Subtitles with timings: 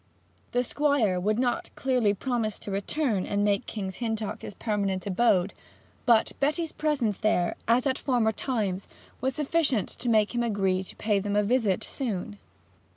[0.51, 5.05] The Squire would not clearly promise to return and make King's Hintock Court his permanent
[5.05, 5.53] abode;
[6.07, 8.87] but Betty's presence there, as at former times,
[9.21, 12.39] was sufficient to make him agree to pay them a visit soon.